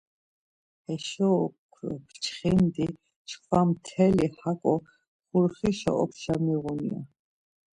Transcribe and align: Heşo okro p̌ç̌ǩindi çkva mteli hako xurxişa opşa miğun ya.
Heşo 0.85 1.29
okro 1.45 1.93
p̌ç̌ǩindi 2.05 2.87
çkva 3.27 3.61
mteli 3.67 4.27
hako 4.39 4.73
xurxişa 5.29 5.91
opşa 6.03 6.35
miğun 6.45 6.79
ya. 6.89 6.99